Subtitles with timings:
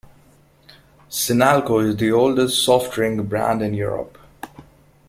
[1.11, 4.17] Sinalco is the oldest soft drink brand in Europe.